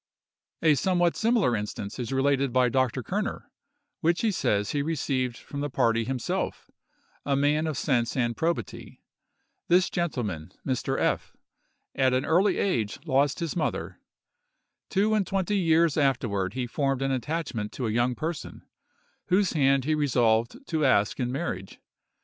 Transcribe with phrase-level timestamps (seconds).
[0.63, 3.03] A somewhat similar instance is related by Dr.
[3.03, 3.51] Kerner,
[3.99, 6.71] which he says he received from the party himself,
[7.23, 9.03] a man of sense and probity.
[9.67, 10.99] This gentleman, Mr.
[10.99, 11.37] F——,
[11.93, 13.99] at an early age lost his mother.
[14.89, 18.63] Two and twenty years afterward he formed an attachment to a young person,
[19.27, 21.79] whose hand he resolved to ask in marriage.